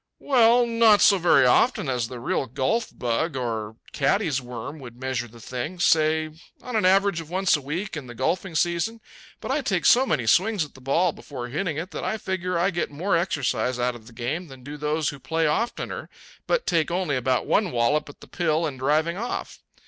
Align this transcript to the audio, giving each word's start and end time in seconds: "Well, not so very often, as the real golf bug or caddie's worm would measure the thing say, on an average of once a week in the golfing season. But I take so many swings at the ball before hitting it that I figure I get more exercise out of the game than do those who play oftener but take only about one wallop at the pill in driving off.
"Well, 0.17 0.65
not 0.65 0.99
so 1.01 1.19
very 1.19 1.45
often, 1.45 1.87
as 1.87 2.07
the 2.07 2.19
real 2.19 2.47
golf 2.47 2.87
bug 2.91 3.35
or 3.35 3.75
caddie's 3.91 4.41
worm 4.41 4.79
would 4.79 4.99
measure 4.99 5.27
the 5.27 5.39
thing 5.39 5.79
say, 5.79 6.31
on 6.63 6.75
an 6.75 6.85
average 6.87 7.21
of 7.21 7.29
once 7.29 7.55
a 7.55 7.61
week 7.61 7.95
in 7.95 8.07
the 8.07 8.15
golfing 8.15 8.55
season. 8.55 8.99
But 9.41 9.51
I 9.51 9.61
take 9.61 9.85
so 9.85 10.07
many 10.07 10.25
swings 10.25 10.65
at 10.65 10.73
the 10.73 10.81
ball 10.81 11.11
before 11.11 11.49
hitting 11.49 11.77
it 11.77 11.91
that 11.91 12.03
I 12.03 12.17
figure 12.17 12.57
I 12.57 12.71
get 12.71 12.89
more 12.89 13.15
exercise 13.15 13.77
out 13.77 13.93
of 13.93 14.07
the 14.07 14.13
game 14.13 14.47
than 14.47 14.63
do 14.63 14.75
those 14.75 15.09
who 15.09 15.19
play 15.19 15.45
oftener 15.45 16.09
but 16.47 16.65
take 16.65 16.89
only 16.89 17.15
about 17.15 17.45
one 17.45 17.69
wallop 17.69 18.09
at 18.09 18.21
the 18.21 18.27
pill 18.27 18.65
in 18.65 18.77
driving 18.77 19.17
off. 19.17 19.59